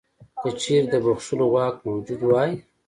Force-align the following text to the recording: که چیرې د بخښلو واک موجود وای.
که 0.39 0.49
چیرې 0.61 0.87
د 0.91 0.95
بخښلو 1.05 1.45
واک 1.53 1.75
موجود 1.87 2.21
وای. 2.25 2.51